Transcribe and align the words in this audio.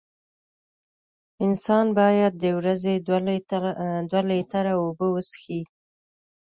انسان 1.45 1.85
باید 1.99 2.33
د 2.43 2.45
ورځې 2.59 2.93
دوه 4.07 4.21
لېټره 4.31 4.71
اوبه 4.81 5.07
وڅیښي. 5.11 5.61